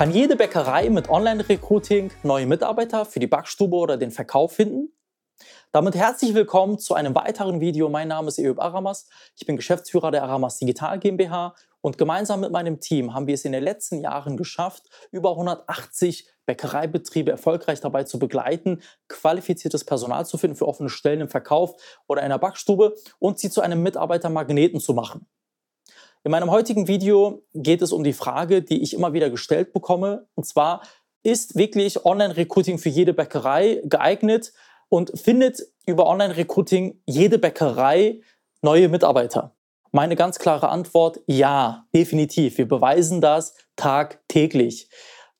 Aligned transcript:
Kann 0.00 0.12
jede 0.12 0.34
Bäckerei 0.34 0.88
mit 0.88 1.10
Online-Recruiting 1.10 2.10
neue 2.22 2.46
Mitarbeiter 2.46 3.04
für 3.04 3.20
die 3.20 3.26
Backstube 3.26 3.76
oder 3.76 3.98
den 3.98 4.10
Verkauf 4.10 4.52
finden? 4.52 4.94
Damit 5.72 5.94
herzlich 5.94 6.32
willkommen 6.32 6.78
zu 6.78 6.94
einem 6.94 7.14
weiteren 7.14 7.60
Video. 7.60 7.90
Mein 7.90 8.08
Name 8.08 8.28
ist 8.28 8.38
Eub 8.38 8.60
Aramas. 8.60 9.10
Ich 9.36 9.44
bin 9.44 9.56
Geschäftsführer 9.56 10.10
der 10.10 10.22
Aramas 10.22 10.56
Digital 10.56 10.98
GmbH 10.98 11.54
und 11.82 11.98
gemeinsam 11.98 12.40
mit 12.40 12.50
meinem 12.50 12.80
Team 12.80 13.12
haben 13.12 13.26
wir 13.26 13.34
es 13.34 13.44
in 13.44 13.52
den 13.52 13.62
letzten 13.62 14.00
Jahren 14.00 14.38
geschafft, 14.38 14.84
über 15.10 15.32
180 15.32 16.26
Bäckereibetriebe 16.46 17.30
erfolgreich 17.30 17.82
dabei 17.82 18.04
zu 18.04 18.18
begleiten, 18.18 18.80
qualifiziertes 19.08 19.84
Personal 19.84 20.24
zu 20.24 20.38
finden 20.38 20.56
für 20.56 20.66
offene 20.66 20.88
Stellen 20.88 21.20
im 21.20 21.28
Verkauf 21.28 21.74
oder 22.06 22.22
in 22.22 22.30
der 22.30 22.38
Backstube 22.38 22.94
und 23.18 23.38
sie 23.38 23.50
zu 23.50 23.60
einem 23.60 23.82
Mitarbeitermagneten 23.82 24.80
zu 24.80 24.94
machen. 24.94 25.26
In 26.22 26.32
meinem 26.32 26.50
heutigen 26.50 26.86
Video 26.86 27.42
geht 27.54 27.80
es 27.80 27.92
um 27.92 28.04
die 28.04 28.12
Frage, 28.12 28.60
die 28.60 28.82
ich 28.82 28.92
immer 28.92 29.14
wieder 29.14 29.30
gestellt 29.30 29.72
bekomme, 29.72 30.26
und 30.34 30.44
zwar, 30.44 30.82
ist 31.22 31.56
wirklich 31.56 32.04
Online-Recruiting 32.04 32.76
für 32.78 32.90
jede 32.90 33.14
Bäckerei 33.14 33.80
geeignet 33.84 34.52
und 34.90 35.18
findet 35.18 35.62
über 35.86 36.06
Online-Recruiting 36.06 37.00
jede 37.06 37.38
Bäckerei 37.38 38.20
neue 38.60 38.90
Mitarbeiter? 38.90 39.54
Meine 39.92 40.14
ganz 40.14 40.38
klare 40.38 40.68
Antwort, 40.68 41.20
ja, 41.26 41.86
definitiv. 41.94 42.58
Wir 42.58 42.68
beweisen 42.68 43.22
das 43.22 43.54
tagtäglich. 43.76 44.90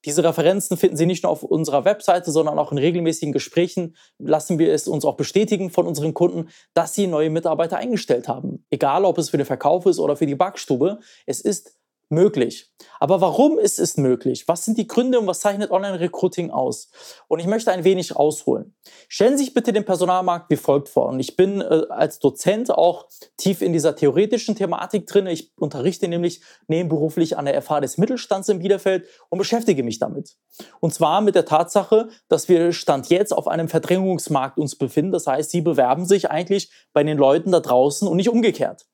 Diese 0.04 0.24
Referenzen 0.24 0.76
finden 0.76 0.96
Sie 0.96 1.06
nicht 1.06 1.24
nur 1.24 1.32
auf 1.32 1.42
unserer 1.42 1.84
Webseite, 1.84 2.30
sondern 2.30 2.58
auch 2.58 2.72
in 2.72 2.78
regelmäßigen 2.78 3.32
Gesprächen 3.32 3.96
lassen 4.18 4.58
wir 4.58 4.72
es 4.72 4.88
uns 4.88 5.04
auch 5.04 5.16
bestätigen 5.16 5.70
von 5.70 5.86
unseren 5.86 6.14
Kunden, 6.14 6.48
dass 6.74 6.94
sie 6.94 7.06
neue 7.06 7.30
Mitarbeiter 7.30 7.76
eingestellt 7.76 8.28
haben. 8.28 8.64
Egal, 8.70 9.04
ob 9.04 9.18
es 9.18 9.30
für 9.30 9.36
den 9.36 9.46
Verkauf 9.46 9.86
ist 9.86 9.98
oder 9.98 10.16
für 10.16 10.26
die 10.26 10.34
Backstube. 10.34 11.00
Es 11.26 11.40
ist 11.40 11.79
möglich. 12.10 12.70
Aber 12.98 13.20
warum 13.20 13.58
ist 13.58 13.78
es 13.78 13.96
möglich? 13.96 14.48
Was 14.48 14.64
sind 14.64 14.76
die 14.78 14.86
Gründe 14.86 15.18
und 15.20 15.26
was 15.26 15.40
zeichnet 15.40 15.70
Online-Recruiting 15.70 16.50
aus? 16.50 16.90
Und 17.28 17.38
ich 17.38 17.46
möchte 17.46 17.70
ein 17.72 17.84
wenig 17.84 18.16
ausholen. 18.16 18.74
Stellen 19.08 19.38
Sie 19.38 19.44
sich 19.44 19.54
bitte 19.54 19.72
den 19.72 19.84
Personalmarkt 19.84 20.50
wie 20.50 20.56
folgt 20.56 20.88
vor. 20.88 21.06
Und 21.06 21.20
ich 21.20 21.36
bin 21.36 21.60
äh, 21.60 21.82
als 21.88 22.18
Dozent 22.18 22.70
auch 22.70 23.06
tief 23.36 23.62
in 23.62 23.72
dieser 23.72 23.96
theoretischen 23.96 24.56
Thematik 24.56 25.06
drin. 25.06 25.26
Ich 25.26 25.52
unterrichte 25.56 26.08
nämlich 26.08 26.42
nebenberuflich 26.68 27.38
an 27.38 27.44
der 27.44 27.60
FH 27.62 27.80
des 27.80 27.98
Mittelstands 27.98 28.48
in 28.48 28.58
Bielefeld 28.58 29.06
und 29.28 29.38
beschäftige 29.38 29.82
mich 29.82 29.98
damit. 29.98 30.36
Und 30.80 30.92
zwar 30.92 31.20
mit 31.20 31.34
der 31.34 31.44
Tatsache, 31.44 32.08
dass 32.28 32.48
wir 32.48 32.72
Stand 32.72 33.08
jetzt 33.08 33.32
auf 33.32 33.46
einem 33.46 33.68
Verdrängungsmarkt 33.68 34.58
uns 34.58 34.76
befinden. 34.76 35.12
Das 35.12 35.26
heißt, 35.26 35.50
Sie 35.50 35.60
bewerben 35.60 36.06
sich 36.06 36.30
eigentlich 36.30 36.70
bei 36.92 37.02
den 37.04 37.18
Leuten 37.18 37.52
da 37.52 37.60
draußen 37.60 38.06
und 38.08 38.16
nicht 38.16 38.28
umgekehrt. 38.28 38.86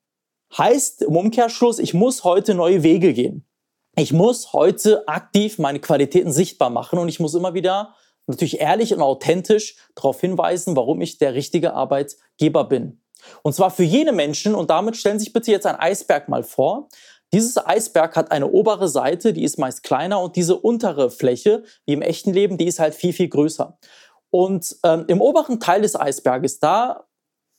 Heißt 0.55 1.01
im 1.01 1.15
Umkehrschluss, 1.15 1.79
ich 1.79 1.93
muss 1.93 2.23
heute 2.23 2.53
neue 2.53 2.83
Wege 2.83 3.13
gehen. 3.13 3.45
Ich 3.95 4.13
muss 4.13 4.53
heute 4.53 5.07
aktiv 5.07 5.57
meine 5.57 5.79
Qualitäten 5.79 6.31
sichtbar 6.31 6.69
machen 6.69 6.99
und 6.99 7.09
ich 7.09 7.19
muss 7.19 7.33
immer 7.33 7.53
wieder 7.53 7.95
natürlich 8.27 8.59
ehrlich 8.59 8.93
und 8.93 9.01
authentisch 9.01 9.75
darauf 9.95 10.21
hinweisen, 10.21 10.75
warum 10.75 11.01
ich 11.01 11.17
der 11.17 11.33
richtige 11.33 11.73
Arbeitgeber 11.73 12.65
bin. 12.65 13.01
Und 13.41 13.53
zwar 13.53 13.71
für 13.71 13.83
jene 13.83 14.11
Menschen, 14.11 14.53
und 14.53 14.69
damit 14.69 14.95
stellen 14.95 15.17
Sie 15.17 15.25
sich 15.25 15.33
bitte 15.33 15.51
jetzt 15.51 15.65
ein 15.65 15.75
Eisberg 15.75 16.29
mal 16.29 16.43
vor. 16.43 16.89
Dieses 17.33 17.57
Eisberg 17.57 18.15
hat 18.15 18.31
eine 18.31 18.47
obere 18.47 18.87
Seite, 18.87 19.33
die 19.33 19.43
ist 19.43 19.57
meist 19.57 19.83
kleiner 19.83 20.21
und 20.21 20.35
diese 20.35 20.55
untere 20.55 21.09
Fläche, 21.09 21.63
wie 21.85 21.93
im 21.93 22.01
echten 22.01 22.31
Leben, 22.31 22.57
die 22.57 22.67
ist 22.67 22.79
halt 22.79 22.95
viel, 22.95 23.13
viel 23.13 23.27
größer. 23.27 23.77
Und 24.29 24.77
ähm, 24.83 25.05
im 25.07 25.21
oberen 25.21 25.59
Teil 25.59 25.81
des 25.81 25.99
Eisberges, 25.99 26.59
da 26.59 27.07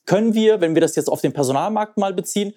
können 0.07 0.33
wir, 0.33 0.63
wenn 0.63 0.75
wir 0.75 0.81
das 0.81 0.97
jetzt 0.97 1.09
auf 1.09 1.21
den 1.21 1.35
Personalmarkt 1.35 1.99
mal 1.99 2.15
beziehen, 2.15 2.55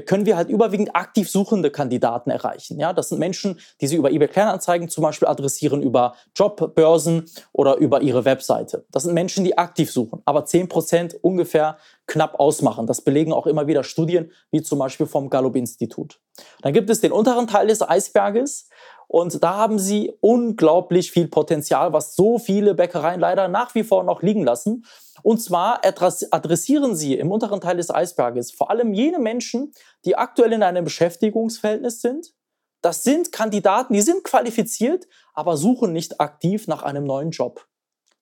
können 0.00 0.26
wir 0.26 0.36
halt 0.36 0.48
überwiegend 0.48 0.96
aktiv 0.96 1.30
suchende 1.30 1.70
Kandidaten 1.70 2.30
erreichen. 2.30 2.78
Ja, 2.78 2.92
das 2.92 3.10
sind 3.10 3.18
Menschen, 3.18 3.58
die 3.80 3.86
sie 3.86 3.96
über 3.96 4.10
eBay 4.10 4.28
Kleinanzeigen 4.28 4.88
zum 4.88 5.02
Beispiel 5.02 5.28
adressieren, 5.28 5.82
über 5.82 6.14
Jobbörsen 6.34 7.26
oder 7.52 7.76
über 7.76 8.00
ihre 8.00 8.24
Webseite. 8.24 8.86
Das 8.90 9.02
sind 9.02 9.14
Menschen, 9.14 9.44
die 9.44 9.58
aktiv 9.58 9.90
suchen, 9.92 10.22
aber 10.24 10.44
10% 10.44 11.16
ungefähr 11.20 11.76
knapp 12.06 12.40
ausmachen. 12.40 12.86
Das 12.86 13.02
belegen 13.02 13.32
auch 13.32 13.46
immer 13.46 13.66
wieder 13.66 13.84
Studien, 13.84 14.32
wie 14.50 14.62
zum 14.62 14.78
Beispiel 14.78 15.06
vom 15.06 15.28
Gallup-Institut. 15.28 16.20
Dann 16.62 16.72
gibt 16.72 16.90
es 16.90 17.00
den 17.00 17.12
unteren 17.12 17.46
Teil 17.46 17.66
des 17.66 17.82
Eisberges 17.82 18.68
und 19.12 19.42
da 19.42 19.56
haben 19.56 19.78
sie 19.78 20.16
unglaublich 20.20 21.12
viel 21.12 21.28
Potenzial, 21.28 21.92
was 21.92 22.16
so 22.16 22.38
viele 22.38 22.74
Bäckereien 22.74 23.20
leider 23.20 23.46
nach 23.48 23.74
wie 23.74 23.84
vor 23.84 24.04
noch 24.04 24.22
liegen 24.22 24.42
lassen. 24.42 24.86
Und 25.22 25.42
zwar 25.42 25.82
adressieren 25.84 26.96
sie 26.96 27.16
im 27.16 27.30
unteren 27.30 27.60
Teil 27.60 27.76
des 27.76 27.90
Eisberges 27.90 28.52
vor 28.52 28.70
allem 28.70 28.94
jene 28.94 29.18
Menschen, 29.18 29.72
die 30.06 30.16
aktuell 30.16 30.54
in 30.54 30.62
einem 30.62 30.84
Beschäftigungsverhältnis 30.84 32.00
sind. 32.00 32.32
Das 32.80 33.04
sind 33.04 33.30
Kandidaten, 33.32 33.92
die 33.92 34.00
sind 34.00 34.24
qualifiziert, 34.24 35.06
aber 35.34 35.58
suchen 35.58 35.92
nicht 35.92 36.20
aktiv 36.20 36.66
nach 36.66 36.82
einem 36.82 37.04
neuen 37.04 37.30
Job. 37.32 37.68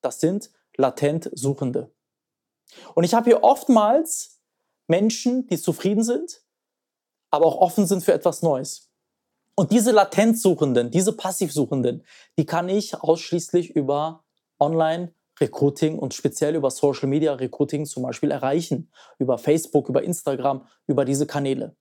Das 0.00 0.19
sind 0.19 0.50
latent 0.76 1.31
Suchende. 1.32 1.93
Und 2.94 3.04
ich 3.04 3.15
habe 3.15 3.31
hier 3.31 3.44
oftmals 3.44 4.41
Menschen, 4.88 5.47
die 5.47 5.59
zufrieden 5.59 6.03
sind, 6.03 6.43
aber 7.31 7.47
auch 7.47 7.57
offen 7.57 7.87
sind 7.87 8.05
für 8.05 8.13
etwas 8.13 8.43
Neues. 8.43 8.91
Und 9.55 9.73
diese 9.73 9.91
Latenzsuchenden, 9.91 10.91
diese 10.91 11.13
Passivsuchenden, 11.13 12.05
die 12.39 12.47
kann 12.47 12.69
ich 12.69 13.01
ausschließlich 13.01 13.71
über 13.71 14.25
Online- 14.59 15.13
Recruiting 15.41 15.99
und 15.99 16.15
speziell 16.15 16.55
über 16.55 16.71
Social 16.71 17.09
Media 17.09 17.33
Recruiting 17.33 17.87
zum 17.87 18.03
Beispiel 18.03 18.31
erreichen. 18.31 18.91
Über 19.19 19.39
Facebook, 19.39 19.89
über 19.89 20.03
Instagram, 20.03 20.67
über 20.87 21.05
diese 21.05 21.27
Kanäle. 21.27 21.77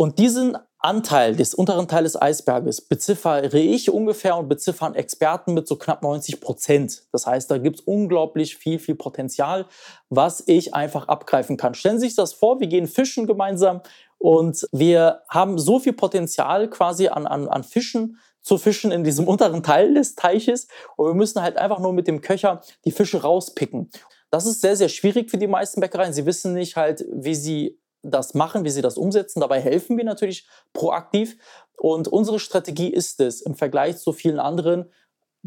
Und 0.00 0.18
diesen 0.18 0.56
Anteil 0.78 1.34
des 1.34 1.54
unteren 1.54 1.88
Teils 1.88 2.12
des 2.12 2.22
Eisberges 2.22 2.82
beziffere 2.82 3.58
ich 3.58 3.90
ungefähr 3.90 4.36
und 4.36 4.48
beziffern 4.48 4.94
Experten 4.94 5.54
mit 5.54 5.66
so 5.66 5.74
knapp 5.74 6.02
90 6.02 6.40
Prozent. 6.40 7.02
Das 7.10 7.26
heißt, 7.26 7.50
da 7.50 7.58
gibt 7.58 7.80
es 7.80 7.84
unglaublich 7.84 8.56
viel, 8.56 8.78
viel 8.78 8.94
Potenzial, 8.94 9.66
was 10.08 10.44
ich 10.46 10.72
einfach 10.72 11.08
abgreifen 11.08 11.56
kann. 11.56 11.74
Stellen 11.74 11.98
Sie 11.98 12.06
sich 12.06 12.14
das 12.14 12.32
vor, 12.32 12.60
wir 12.60 12.68
gehen 12.68 12.86
fischen 12.86 13.26
gemeinsam 13.26 13.80
und 14.18 14.66
wir 14.72 15.22
haben 15.28 15.58
so 15.58 15.78
viel 15.78 15.92
Potenzial 15.92 16.68
quasi 16.68 17.08
an, 17.08 17.26
an, 17.26 17.48
an 17.48 17.64
Fischen, 17.64 18.18
zu 18.42 18.58
fischen 18.58 18.90
in 18.90 19.04
diesem 19.04 19.28
unteren 19.28 19.62
Teil 19.62 19.94
des 19.94 20.14
Teiches 20.14 20.68
und 20.96 21.06
wir 21.06 21.14
müssen 21.14 21.42
halt 21.42 21.56
einfach 21.56 21.78
nur 21.78 21.92
mit 21.92 22.06
dem 22.08 22.20
Köcher 22.20 22.62
die 22.84 22.90
Fische 22.90 23.22
rauspicken. 23.22 23.90
Das 24.30 24.46
ist 24.46 24.60
sehr, 24.60 24.76
sehr 24.76 24.88
schwierig 24.88 25.30
für 25.30 25.38
die 25.38 25.46
meisten 25.46 25.80
Bäckereien. 25.80 26.12
Sie 26.12 26.26
wissen 26.26 26.52
nicht 26.52 26.76
halt, 26.76 27.04
wie 27.10 27.34
sie 27.34 27.80
das 28.02 28.34
machen, 28.34 28.64
wie 28.64 28.70
sie 28.70 28.82
das 28.82 28.98
umsetzen. 28.98 29.40
Dabei 29.40 29.60
helfen 29.60 29.96
wir 29.96 30.04
natürlich 30.04 30.46
proaktiv. 30.72 31.36
Und 31.76 32.08
unsere 32.08 32.38
Strategie 32.38 32.88
ist 32.88 33.20
es, 33.20 33.40
im 33.40 33.54
Vergleich 33.54 33.98
zu 33.98 34.12
vielen 34.12 34.38
anderen 34.38 34.90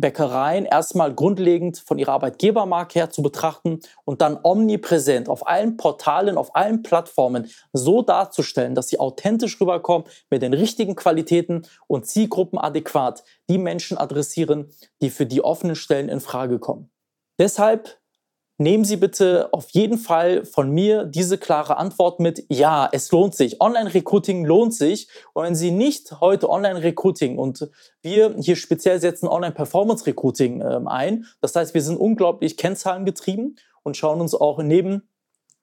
Bäckereien 0.01 0.65
erstmal 0.65 1.13
grundlegend 1.13 1.77
von 1.77 1.97
ihrer 1.97 2.13
Arbeitgebermarke 2.13 2.99
her 2.99 3.09
zu 3.09 3.21
betrachten 3.21 3.79
und 4.03 4.21
dann 4.21 4.37
omnipräsent 4.43 5.29
auf 5.29 5.47
allen 5.47 5.77
Portalen, 5.77 6.37
auf 6.37 6.55
allen 6.55 6.83
Plattformen 6.83 7.49
so 7.71 8.01
darzustellen, 8.01 8.75
dass 8.75 8.89
sie 8.89 8.99
authentisch 8.99 9.61
rüberkommen 9.61 10.07
mit 10.29 10.41
den 10.41 10.53
richtigen 10.53 10.95
Qualitäten 10.95 11.61
und 11.87 12.05
Zielgruppen 12.07 12.59
adäquat 12.59 13.23
die 13.49 13.57
Menschen 13.57 13.97
adressieren, 13.97 14.73
die 15.01 15.09
für 15.09 15.25
die 15.25 15.43
offenen 15.43 15.75
Stellen 15.75 16.09
in 16.09 16.19
Frage 16.19 16.59
kommen. 16.59 16.91
Deshalb 17.39 18.00
nehmen 18.61 18.85
Sie 18.85 18.95
bitte 18.95 19.49
auf 19.51 19.69
jeden 19.71 19.97
Fall 19.97 20.45
von 20.45 20.71
mir 20.71 21.05
diese 21.05 21.37
klare 21.37 21.77
Antwort 21.77 22.19
mit, 22.19 22.45
ja, 22.49 22.87
es 22.91 23.11
lohnt 23.11 23.35
sich. 23.35 23.59
Online-Recruiting 23.59 24.45
lohnt 24.45 24.73
sich. 24.73 25.07
Und 25.33 25.43
wenn 25.43 25.55
Sie 25.55 25.71
nicht 25.71 26.21
heute 26.21 26.49
Online-Recruiting 26.49 27.37
und 27.37 27.69
wir 28.01 28.35
hier 28.39 28.55
speziell 28.55 28.99
setzen 28.99 29.27
Online-Performance-Recruiting 29.27 30.61
äh, 30.61 30.79
ein, 30.85 31.25
das 31.41 31.55
heißt, 31.55 31.73
wir 31.73 31.81
sind 31.81 31.97
unglaublich 31.97 32.55
kennzahlengetrieben 32.57 33.57
und 33.83 33.97
schauen 33.97 34.21
uns 34.21 34.35
auch 34.35 34.61
neben 34.61 35.10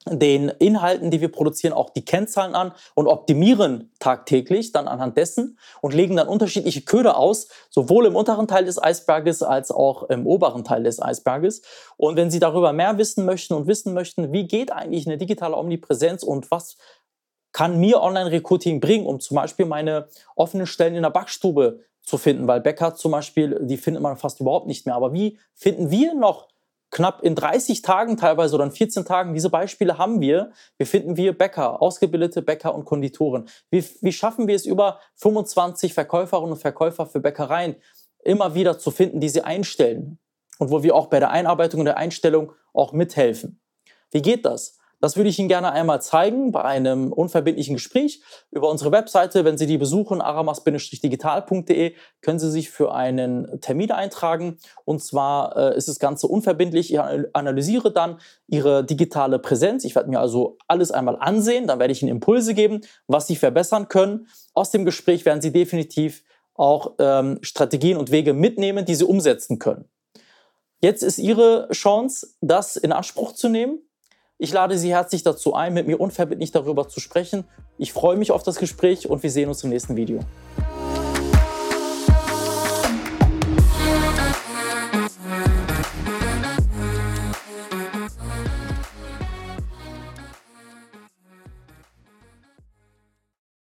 den 0.05 0.47
Inhalten, 0.47 1.11
die 1.11 1.19
wir 1.19 1.31
produzieren, 1.31 1.73
auch 1.73 1.89
die 1.89 2.05
Kennzahlen 2.05 2.55
an 2.55 2.71
und 2.95 3.07
optimieren 3.07 3.91
tagtäglich 3.99 4.71
dann 4.71 4.87
anhand 4.87 5.17
dessen 5.17 5.59
und 5.81 5.93
legen 5.93 6.15
dann 6.15 6.27
unterschiedliche 6.27 6.81
Köder 6.81 7.17
aus, 7.17 7.49
sowohl 7.69 8.05
im 8.05 8.15
unteren 8.15 8.47
Teil 8.47 8.65
des 8.65 8.81
Eisberges 8.81 9.43
als 9.43 9.71
auch 9.71 10.03
im 10.03 10.25
oberen 10.25 10.63
Teil 10.63 10.83
des 10.83 11.01
Eisberges. 11.01 11.61
Und 11.97 12.15
wenn 12.15 12.31
Sie 12.31 12.39
darüber 12.39 12.71
mehr 12.71 12.97
wissen 12.97 13.25
möchten 13.25 13.53
und 13.53 13.67
wissen 13.67 13.93
möchten, 13.93 14.31
wie 14.31 14.47
geht 14.47 14.71
eigentlich 14.71 15.05
eine 15.05 15.17
digitale 15.17 15.57
Omnipräsenz 15.57 16.23
und 16.23 16.49
was 16.49 16.77
kann 17.51 17.79
mir 17.79 18.01
Online-Recruiting 18.01 18.79
bringen, 18.79 19.05
um 19.05 19.19
zum 19.19 19.35
Beispiel 19.35 19.65
meine 19.65 20.07
offenen 20.35 20.67
Stellen 20.67 20.95
in 20.95 21.03
der 21.03 21.09
Backstube 21.09 21.79
zu 22.01 22.17
finden, 22.17 22.47
weil 22.47 22.61
Bäcker 22.61 22.95
zum 22.95 23.11
Beispiel, 23.11 23.59
die 23.63 23.77
findet 23.77 24.01
man 24.01 24.17
fast 24.17 24.39
überhaupt 24.39 24.67
nicht 24.67 24.85
mehr. 24.85 24.95
Aber 24.95 25.13
wie 25.13 25.37
finden 25.55 25.91
wir 25.91 26.13
noch 26.13 26.47
knapp 26.99 27.23
in 27.23 27.33
30 27.33 27.81
Tagen 27.81 28.17
teilweise 28.17 28.55
oder 28.55 28.65
in 28.65 28.71
14 28.71 29.05
Tagen, 29.05 29.33
diese 29.33 29.49
Beispiele 29.49 29.97
haben 29.97 30.19
wir, 30.19 30.51
wie 30.77 30.83
finden 30.83 31.15
wir 31.15 31.37
Bäcker, 31.37 31.81
ausgebildete 31.81 32.41
Bäcker 32.41 32.75
und 32.75 32.83
Konditoren. 32.83 33.47
Wie, 33.71 33.85
wie 34.01 34.11
schaffen 34.11 34.49
wir 34.49 34.55
es 34.55 34.65
über 34.65 34.99
25 35.15 35.93
Verkäuferinnen 35.93 36.51
und 36.51 36.57
Verkäufer 36.57 37.05
für 37.05 37.21
Bäckereien 37.21 37.77
immer 38.21 38.53
wieder 38.53 38.77
zu 38.79 38.91
finden, 38.91 39.21
die 39.21 39.29
sie 39.29 39.41
einstellen 39.41 40.19
und 40.57 40.71
wo 40.71 40.83
wir 40.83 40.93
auch 40.93 41.07
bei 41.07 41.19
der 41.19 41.29
Einarbeitung 41.29 41.79
und 41.79 41.85
der 41.85 41.95
Einstellung 41.95 42.51
auch 42.73 42.91
mithelfen. 42.91 43.61
Wie 44.11 44.21
geht 44.21 44.43
das? 44.43 44.77
Das 45.01 45.15
würde 45.15 45.29
ich 45.29 45.39
Ihnen 45.39 45.47
gerne 45.47 45.71
einmal 45.71 46.01
zeigen 46.01 46.51
bei 46.51 46.63
einem 46.63 47.13
unverbindlichen 47.13 47.75
Gespräch 47.75 48.21
über 48.51 48.69
unsere 48.69 48.91
Webseite. 48.91 49.45
Wenn 49.45 49.57
Sie 49.57 49.65
die 49.65 49.77
besuchen, 49.77 50.21
aramas-digital.de, 50.21 51.95
können 52.21 52.39
Sie 52.39 52.51
sich 52.51 52.69
für 52.69 52.93
einen 52.93 53.61
Termin 53.61 53.91
eintragen. 53.91 54.57
Und 54.83 55.01
zwar 55.01 55.55
äh, 55.55 55.77
ist 55.77 55.87
das 55.87 55.99
Ganze 55.99 56.27
unverbindlich. 56.27 56.93
Ich 56.93 56.99
analysiere 56.99 57.93
dann 57.93 58.19
Ihre 58.47 58.83
digitale 58.83 59.39
Präsenz. 59.39 59.85
Ich 59.85 59.95
werde 59.95 60.09
mir 60.09 60.19
also 60.19 60.57
alles 60.67 60.91
einmal 60.91 61.15
ansehen. 61.17 61.67
Dann 61.67 61.79
werde 61.79 61.93
ich 61.93 62.01
Ihnen 62.01 62.11
Impulse 62.11 62.53
geben, 62.53 62.81
was 63.07 63.27
Sie 63.27 63.37
verbessern 63.37 63.87
können. 63.87 64.27
Aus 64.53 64.71
dem 64.71 64.83
Gespräch 64.83 65.23
werden 65.25 65.41
Sie 65.41 65.53
definitiv 65.53 66.23
auch 66.55 66.95
ähm, 66.99 67.39
Strategien 67.41 67.95
und 67.95 68.11
Wege 68.11 68.33
mitnehmen, 68.33 68.83
die 68.83 68.95
Sie 68.95 69.05
umsetzen 69.05 69.59
können. 69.59 69.85
Jetzt 70.81 71.03
ist 71.03 71.19
Ihre 71.19 71.69
Chance, 71.71 72.35
das 72.41 72.75
in 72.75 72.91
Anspruch 72.91 73.31
zu 73.31 73.47
nehmen 73.47 73.79
ich 74.41 74.53
lade 74.53 74.77
Sie 74.77 74.91
herzlich 74.91 75.21
dazu 75.21 75.53
ein, 75.53 75.73
mit 75.73 75.85
mir 75.85 75.99
unverbindlich 75.99 76.51
darüber 76.51 76.87
zu 76.87 77.01
sprechen. 77.01 77.43
Ich 77.77 77.91
freue 77.91 78.15
mich 78.15 78.31
auf 78.31 78.41
das 78.41 78.55
Gespräch 78.55 79.09
und 79.09 79.21
wir 79.21 79.29
sehen 79.29 79.49
uns 79.49 79.63
im 79.65 79.69
nächsten 79.69 79.97
Video. 79.97 80.21